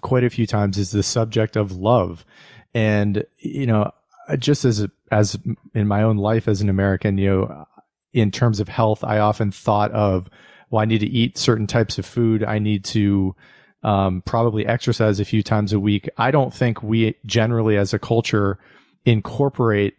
[0.00, 2.24] quite a few times is the subject of love.
[2.72, 3.90] And, you know,
[4.38, 5.38] just as, as
[5.74, 7.66] in my own life as an American, you know,
[8.14, 10.30] in terms of health, I often thought of,
[10.70, 12.42] well, I need to eat certain types of food.
[12.42, 13.36] I need to,
[13.82, 16.08] um, probably exercise a few times a week.
[16.16, 18.58] I don't think we generally as a culture
[19.04, 19.96] incorporate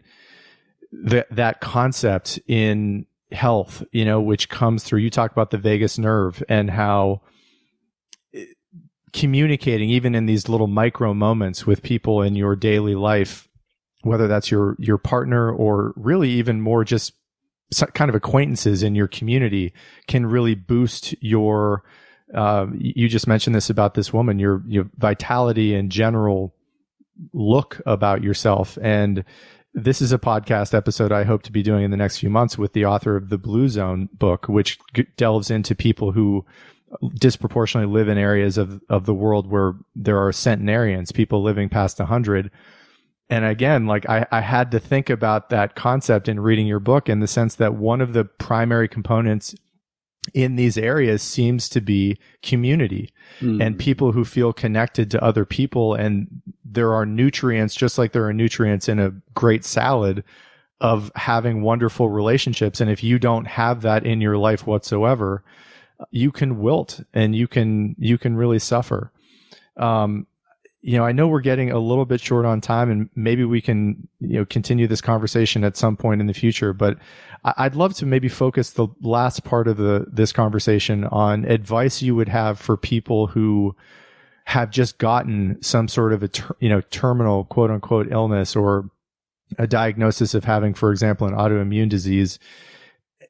[0.92, 5.98] that that concept in health, you know, which comes through, you talk about the vagus
[5.98, 7.22] nerve and how
[8.34, 8.46] eh,
[9.12, 13.50] communicating even in these little micro moments with people in your daily life,
[14.04, 17.14] whether that's your, your partner or really even more just
[17.96, 19.74] kind of acquaintances in your community
[20.08, 21.84] can really boost your
[22.34, 26.54] uh, you just mentioned this about this woman your your vitality and general
[27.34, 29.24] look about yourself and
[29.74, 32.58] this is a podcast episode I hope to be doing in the next few months
[32.58, 36.46] with the author of the Blue Zone book, which g- delves into people who
[37.16, 41.98] disproportionately live in areas of, of the world where there are centenarians, people living past
[41.98, 42.52] 100.
[43.30, 47.10] And again, like I, I had to think about that concept in reading your book
[47.10, 49.56] in the sense that one of the primary components
[50.34, 53.62] in these areas seems to be community mm.
[53.62, 55.94] and people who feel connected to other people.
[55.96, 60.24] And there are nutrients, just like there are nutrients in a great salad
[60.80, 62.80] of having wonderful relationships.
[62.80, 65.44] And if you don't have that in your life whatsoever,
[66.12, 69.12] you can wilt and you can, you can really suffer.
[69.78, 70.28] Um,
[70.86, 73.62] you know, I know we're getting a little bit short on time and maybe we
[73.62, 76.98] can, you know, continue this conversation at some point in the future, but
[77.46, 82.16] I'd love to maybe focus the last part of the, this conversation on advice you
[82.16, 83.78] would have for people who
[84.44, 88.90] have just gotten some sort of a, ter- you know, terminal quote unquote illness or
[89.58, 92.40] a diagnosis of having, for example, an autoimmune disease.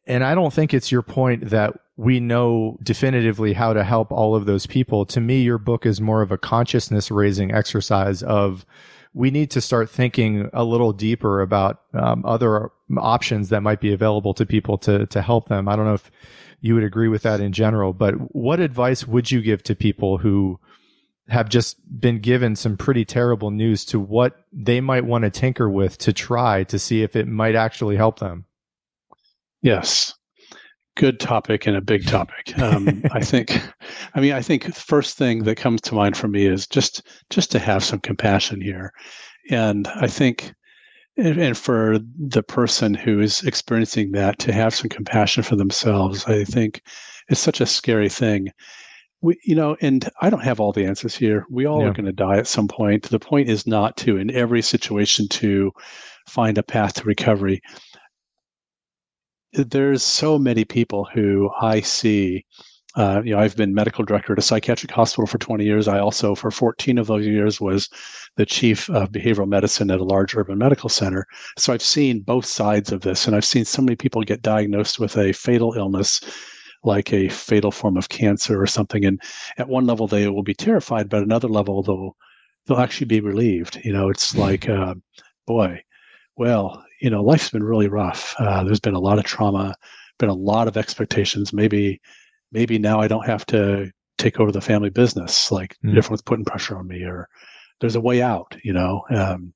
[0.08, 4.36] And I don't think it's your point that we know definitively how to help all
[4.36, 5.06] of those people.
[5.06, 8.66] To me, your book is more of a consciousness raising exercise of
[9.14, 13.94] we need to start thinking a little deeper about um, other options that might be
[13.94, 15.70] available to people to to help them.
[15.70, 16.10] I don't know if
[16.62, 20.18] you would agree with that in general, but what advice would you give to people
[20.18, 20.60] who
[21.28, 25.70] have just been given some pretty terrible news to what they might want to tinker
[25.70, 28.46] with to try to see if it might actually help them?
[29.62, 30.16] Yes
[30.96, 32.58] good topic and a big topic.
[32.60, 33.62] Um, I think,
[34.14, 37.52] I mean, I think first thing that comes to mind for me is just just
[37.52, 38.94] to have some compassion here,
[39.50, 40.54] and I think,
[41.18, 46.44] and for the person who is experiencing that, to have some compassion for themselves, I
[46.44, 46.82] think,
[47.30, 48.50] is such a scary thing.
[49.22, 51.46] We, you know, and I don't have all the answers here.
[51.50, 51.88] We all yeah.
[51.88, 53.04] are going to die at some point.
[53.04, 55.72] The point is not to, in every situation, to
[56.28, 57.62] find a path to recovery
[59.54, 62.46] there's so many people who I see.
[62.96, 65.88] Uh, you know, I've been medical director at a psychiatric hospital for 20 years.
[65.88, 67.90] I also, for 14 of those years, was
[68.36, 71.26] the chief of behavioral medicine at a large urban medical center.
[71.58, 75.00] So I've seen both sides of this, and I've seen so many people get diagnosed
[75.00, 76.22] with a fatal illness,
[76.84, 79.06] like a fatal form of cancer or something.
[79.06, 79.20] And
[79.58, 82.16] at one level, they will be terrified, but at another level, they'll
[82.66, 83.80] they'll actually be relieved.
[83.84, 84.96] You know, it's like, uh,
[85.48, 85.82] boy,
[86.38, 88.36] well, you know, life's been really rough.
[88.40, 89.76] Uh, there's been a lot of trauma,
[90.20, 91.54] been a lot of expectations.
[91.54, 92.02] Maybe,
[92.52, 95.52] maybe now I don't have to take over the family business.
[95.52, 95.98] Like mm.
[95.98, 97.28] everyone's putting pressure on me, or
[97.82, 98.56] there's a way out.
[98.64, 99.54] You know, um,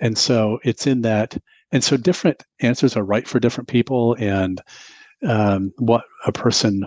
[0.00, 1.36] and so it's in that.
[1.72, 4.60] And so different answers are right for different people, and
[5.26, 6.86] um, what a person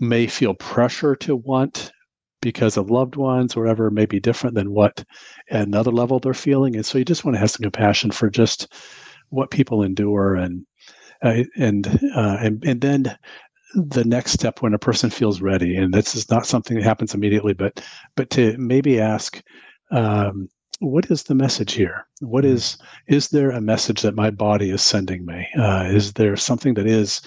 [0.00, 1.92] may feel pressure to want
[2.42, 5.02] because of loved ones or whatever may be different than what
[5.50, 6.76] at another level they're feeling.
[6.76, 8.74] And so you just want to have some compassion for just
[9.30, 10.66] what people endure and
[11.22, 13.16] uh, and uh, and and then
[13.74, 17.14] the next step when a person feels ready, and this is not something that happens
[17.14, 17.82] immediately, but
[18.16, 19.40] but to maybe ask,
[19.92, 20.48] um,
[20.80, 22.06] what is the message here?
[22.20, 22.54] What mm-hmm.
[22.54, 22.76] is
[23.06, 25.46] is there a message that my body is sending me?
[25.58, 27.22] Uh, is there something that is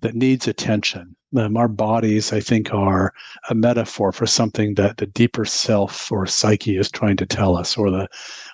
[0.00, 1.16] that needs attention?
[1.36, 3.12] Um, our bodies, I think, are
[3.48, 7.76] a metaphor for something that the deeper self or psyche is trying to tell us,
[7.76, 8.08] or the,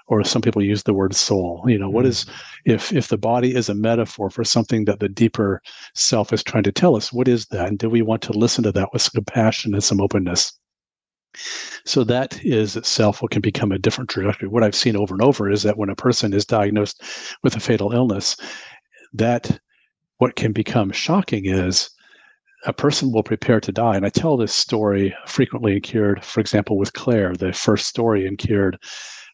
[0.09, 1.65] or some people use the word soul.
[1.67, 2.31] You know, what mm.
[2.67, 5.63] if if the body is a metaphor for something that the deeper
[5.95, 7.13] self is trying to tell us?
[7.13, 7.69] What is that?
[7.69, 10.53] And do we want to listen to that with some compassion and some openness?
[11.85, 14.49] So that is itself what can become a different trajectory.
[14.49, 17.03] What I've seen over and over is that when a person is diagnosed
[17.43, 18.37] with a fatal illness,
[19.13, 19.61] that
[20.19, 21.91] what can become shocking is
[22.65, 23.97] a person will prepare to die.
[23.97, 28.27] And I tell this story frequently in Cured, for example, with Claire, the first story
[28.27, 28.79] in Cured,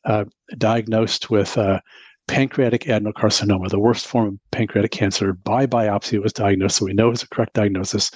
[0.05, 0.25] uh,
[0.59, 1.81] diagnosed with uh,
[2.29, 5.33] pancreatic adenocarcinoma, the worst form of pancreatic cancer.
[5.33, 8.11] By biopsy, it was diagnosed, so we know it was a correct diagnosis.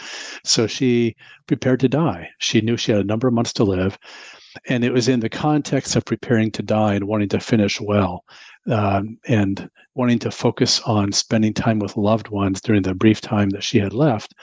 [0.44, 2.28] So she prepared to die.
[2.38, 3.98] She knew she had a number of months to live.
[4.68, 8.24] And it was in the context of preparing to die and wanting to finish well
[8.70, 13.50] um, and wanting to focus on spending time with loved ones during the brief time
[13.50, 14.34] that she had left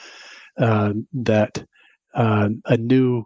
[0.57, 1.63] uh, that
[2.15, 3.25] uh, a new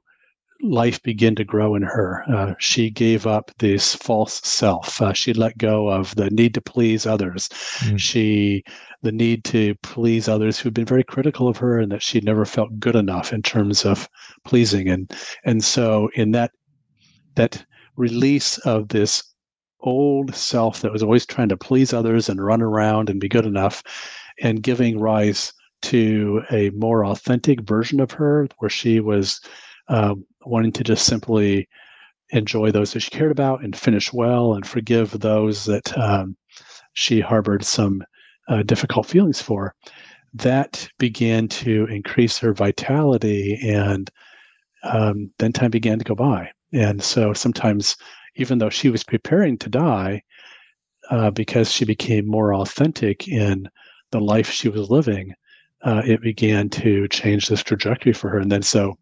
[0.62, 2.24] life began to grow in her.
[2.28, 5.02] Uh, she gave up this false self.
[5.02, 7.50] Uh, she let go of the need to please others.
[7.80, 8.00] Mm.
[8.00, 8.64] She
[9.04, 12.46] the need to please others who'd been very critical of her and that she never
[12.46, 14.10] felt good enough in terms of
[14.44, 14.90] pleasing.
[14.90, 15.12] And
[15.46, 16.52] and so in that
[17.38, 17.66] that
[17.96, 19.24] release of this
[19.82, 23.46] old self that was always trying to please others and run around and be good
[23.46, 23.82] enough
[24.42, 29.40] and giving rise to a more authentic version of her where she was
[29.90, 30.16] uh,
[30.46, 31.68] wanting to just simply
[32.32, 36.36] enjoy those that she cared about and finish well and forgive those that um,
[36.94, 38.04] she harbored some
[38.50, 39.74] uh, difficult feelings for.
[40.34, 44.10] That began to increase her vitality, and
[44.84, 46.52] um, then time began to go by.
[46.74, 47.96] And so sometimes,
[48.36, 50.22] even though she was preparing to die,
[51.10, 53.70] uh, because she became more authentic in
[54.12, 55.34] the life she was living,
[55.84, 58.40] uh, it began to change this trajectory for her.
[58.40, 58.98] And then so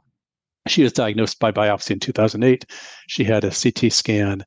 [0.67, 2.65] she was diagnosed by biopsy in 2008.
[3.07, 4.43] She had a CT scan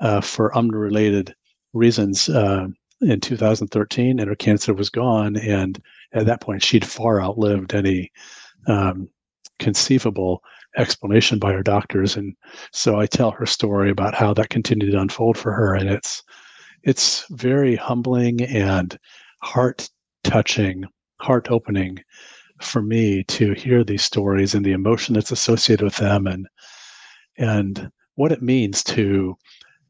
[0.00, 1.34] uh, for unrelated
[1.72, 2.66] reasons uh,
[3.00, 5.36] in 2013, and her cancer was gone.
[5.36, 5.80] And
[6.12, 8.10] at that point, she'd far outlived any
[8.66, 9.08] um,
[9.58, 10.42] conceivable
[10.78, 12.16] explanation by her doctors.
[12.16, 12.34] And
[12.72, 16.22] so I tell her story about how that continued to unfold for her, and it's
[16.84, 18.96] it's very humbling and
[19.42, 19.90] heart
[20.24, 20.84] touching,
[21.20, 21.98] heart opening
[22.60, 26.48] for me to hear these stories and the emotion that's associated with them and
[27.36, 29.36] and what it means to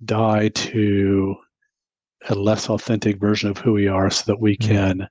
[0.05, 1.34] die to
[2.28, 4.74] a less authentic version of who we are so that we mm-hmm.
[4.74, 5.09] can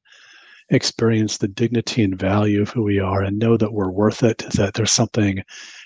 [0.69, 4.39] experience the dignity and value of who we are and know that we're worth it
[4.55, 5.41] that there's something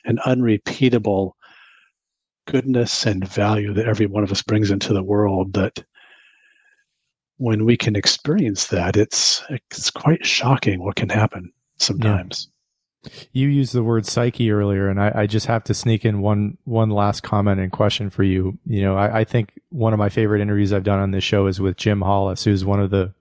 [0.06, 1.36] an unrepeatable
[2.48, 5.84] goodness and value that every one of us brings into the world that
[7.38, 12.48] when we can experience that it's it's quite shocking what can happen sometimes.
[12.48, 13.12] Yeah.
[13.32, 16.60] You used the word psyche earlier, and I, I, just have to sneak in one
[16.66, 18.60] one last comment and question for you.
[18.68, 21.48] You know, I, I think one of my favorite interviews I've done on this show
[21.48, 23.12] is with Jim Hollis, who's one of the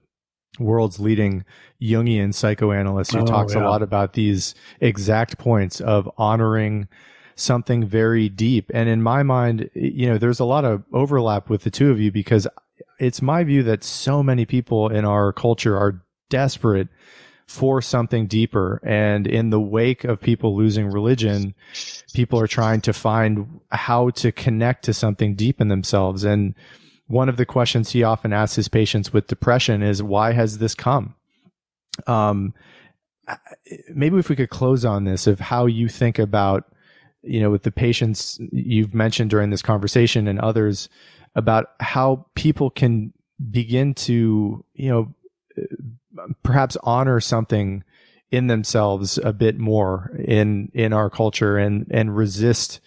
[0.59, 1.45] world's leading
[1.81, 3.63] Jungian psychoanalyst who oh, talks yeah.
[3.63, 6.89] a lot about these exact points of honoring
[7.37, 8.71] something very deep.
[8.75, 12.01] And in my mind, you know, there's a lot of overlap with the two of
[12.01, 12.47] you because
[12.99, 16.89] it's my view that so many people in our culture are desperate
[17.47, 18.81] for something deeper.
[18.85, 21.55] And in the wake of people losing religion,
[22.15, 26.23] people are trying to find how to connect to something deep in themselves.
[26.23, 26.55] And
[27.11, 30.77] one of the questions he often asks his patients with depression is, why has this
[30.77, 31.17] come?
[32.07, 32.55] Um,
[33.93, 36.73] maybe if we could close on this of how you think about,
[37.23, 40.89] you know, with the patients you've mentioned during this conversation and others
[41.35, 43.13] about how people can
[43.51, 45.15] begin to, you know,
[46.45, 47.83] perhaps honor something
[48.31, 52.79] in themselves a bit more in in our culture and and resist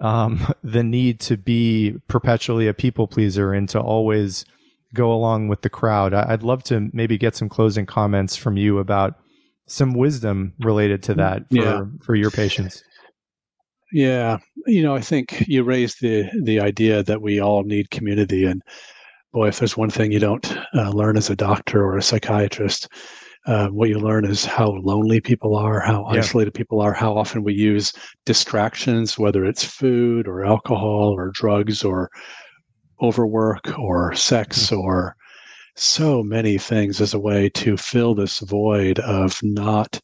[0.00, 4.44] um, the need to be perpetually a people pleaser and to always
[4.92, 6.14] go along with the crowd.
[6.14, 9.18] I'd love to maybe get some closing comments from you about
[9.66, 11.84] some wisdom related to that for, yeah.
[12.02, 12.82] for your patients.
[13.92, 18.44] Yeah, you know, I think you raised the the idea that we all need community,
[18.44, 18.60] and
[19.32, 22.88] boy, if there's one thing you don't uh, learn as a doctor or a psychiatrist,
[23.46, 26.18] uh, what you learn is how lonely people are, how yeah.
[26.18, 27.92] isolated people are, how often we use
[28.24, 32.10] distractions, whether it's food or alcohol or drugs or
[33.02, 34.80] overwork or sex mm-hmm.
[34.80, 35.16] or
[35.76, 40.00] so many things as a way to fill this void of not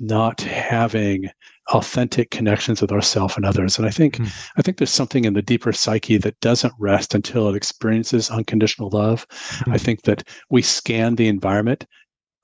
[0.00, 1.30] not having
[1.72, 3.78] authentic connections with ourselves and others.
[3.78, 4.50] And I think mm.
[4.56, 8.90] I think there's something in the deeper psyche that doesn't rest until it experiences unconditional
[8.90, 9.26] love.
[9.30, 9.72] Mm.
[9.72, 11.86] I think that we scan the environment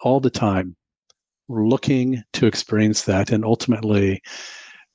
[0.03, 0.77] all the time,
[1.49, 4.23] looking to experience that, and ultimately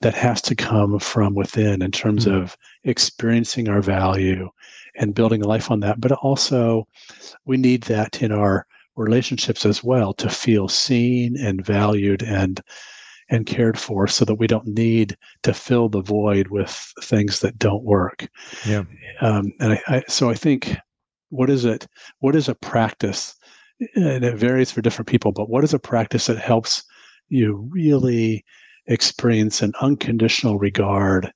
[0.01, 2.33] that has to come from within in terms mm.
[2.33, 4.49] of experiencing our value
[4.97, 5.99] and building a life on that.
[5.99, 6.87] But also
[7.45, 12.61] we need that in our relationships as well to feel seen and valued and
[13.29, 17.57] and cared for so that we don't need to fill the void with things that
[17.57, 18.27] don't work.
[18.67, 18.83] Yeah.
[19.21, 20.77] Um, and I, I, so I think
[21.29, 21.87] what is it?
[22.19, 23.35] What is a practice?
[23.95, 26.83] And it varies for different people, but what is a practice that helps
[27.29, 28.45] you really
[28.87, 31.31] experience an unconditional regard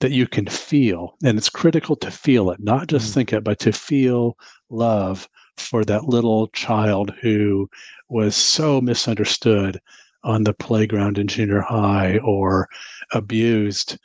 [0.00, 1.16] that you can feel?
[1.24, 4.36] And it's critical to feel it, not just mm think it, but to feel
[4.70, 7.68] love for that little child who
[8.08, 9.80] was so misunderstood
[10.24, 12.68] on the playground in junior high or
[13.12, 13.98] abused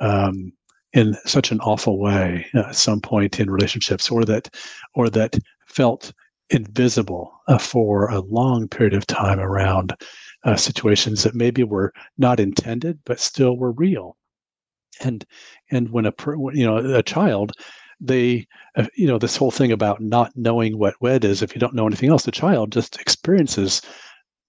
[0.00, 0.52] um,
[0.92, 4.48] in such an awful way at some point in relationships or that
[4.94, 6.12] or that felt
[6.50, 9.94] invisible uh, for a long period of time around
[10.44, 14.16] uh, situations that maybe were not intended but still were real
[15.02, 15.24] and
[15.70, 16.12] and when a
[16.52, 17.52] you know a child
[18.00, 21.60] they uh, you know this whole thing about not knowing what wed is if you
[21.60, 23.80] don't know anything else the child just experiences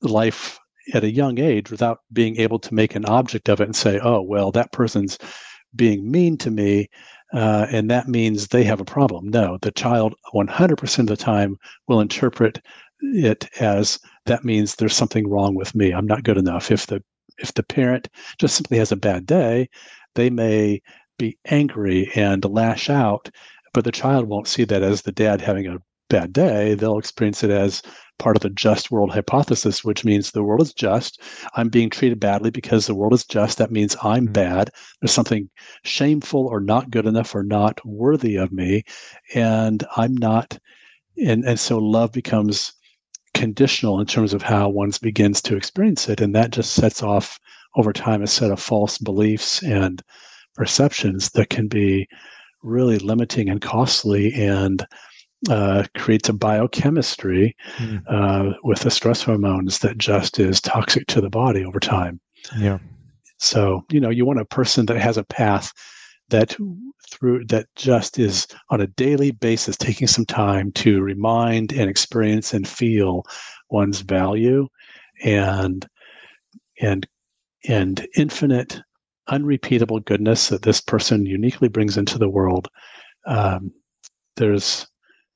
[0.01, 0.59] life
[0.93, 3.99] at a young age without being able to make an object of it and say,
[4.03, 5.17] oh, well, that person's
[5.75, 6.87] being mean to me.
[7.33, 9.29] Uh, and that means they have a problem.
[9.29, 11.57] No, the child 100% of the time
[11.87, 12.61] will interpret
[13.01, 15.91] it as that means there's something wrong with me.
[15.91, 16.71] I'm not good enough.
[16.71, 17.03] If the
[17.37, 18.07] if the parent
[18.39, 19.69] just simply has a bad day,
[20.15, 20.81] they may
[21.17, 23.29] be angry and lash out,
[23.73, 26.75] but the child won't see that as the dad having a bad day.
[26.75, 27.81] They'll experience it as
[28.17, 31.21] part of the just world hypothesis, which means the world is just.
[31.55, 33.57] I'm being treated badly because the world is just.
[33.57, 34.33] That means I'm mm-hmm.
[34.33, 34.69] bad.
[35.01, 35.49] There's something
[35.83, 38.83] shameful or not good enough or not worthy of me.
[39.33, 40.57] And I'm not.
[41.23, 42.73] And, and so love becomes
[43.33, 46.21] conditional in terms of how one begins to experience it.
[46.21, 47.39] And that just sets off
[47.75, 50.01] over time a set of false beliefs and
[50.55, 52.07] perceptions that can be
[52.63, 54.85] really limiting and costly and
[55.49, 58.01] uh, creates a biochemistry mm.
[58.07, 62.19] uh, with the stress hormones that just is toxic to the body over time.
[62.57, 62.79] Yeah.
[63.37, 65.73] So you know you want a person that has a path
[66.29, 66.55] that
[67.11, 72.53] through that just is on a daily basis taking some time to remind and experience
[72.53, 73.23] and feel
[73.69, 74.67] one's value
[75.23, 75.87] and
[76.81, 77.07] and
[77.67, 78.81] and infinite
[79.27, 82.67] unrepeatable goodness that this person uniquely brings into the world
[83.27, 83.71] um,
[84.37, 84.87] there's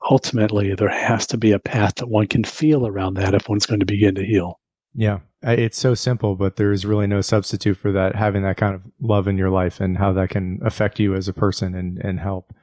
[0.10, 3.66] ultimately there has to be a path that one can feel around that if one's
[3.66, 4.60] going to begin to heal
[4.96, 8.82] yeah it's so simple but there's really no substitute for that having that kind of
[9.02, 12.20] love in your life and how that can affect you as a person and and
[12.20, 12.54] help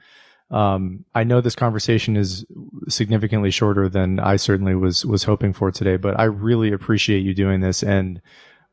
[0.49, 2.45] um, I know this conversation is
[2.87, 7.33] significantly shorter than I certainly was was hoping for today, but I really appreciate you
[7.33, 8.21] doing this and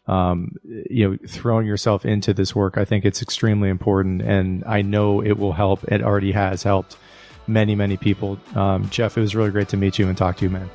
[0.07, 0.53] um,
[0.89, 2.79] you know throwing yourself into this work.
[2.79, 5.83] I think it's extremely important, and I know it will help.
[5.85, 6.97] It already has helped
[7.47, 8.39] many, many people.
[8.55, 10.71] Um, Jeff, it was really great to meet you and talk to you, man.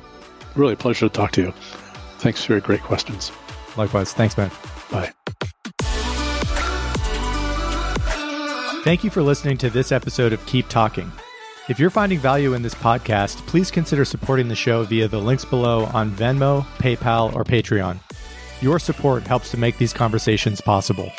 [0.56, 1.52] Really a pleasure to talk to you.
[2.18, 3.32] Thanks for your great questions.
[3.76, 4.12] Likewise.
[4.12, 4.50] Thanks, man.
[4.90, 5.12] Bye.
[8.82, 11.12] Thank you for listening to this episode of Keep Talking.
[11.68, 15.44] If you're finding value in this podcast, please consider supporting the show via the links
[15.44, 17.98] below on Venmo, PayPal, or Patreon.
[18.60, 21.12] Your support helps to make these conversations possible.